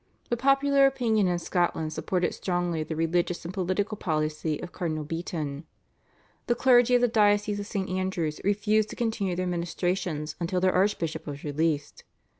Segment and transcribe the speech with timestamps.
[0.31, 5.63] But popular opinion in Scotland supported strongly the religious and political policy of Cardinal Beaton.
[6.47, 7.87] The clergy of the diocese of St.
[7.87, 12.03] Andrew's refused to continue their ministrations until their archbishop was released.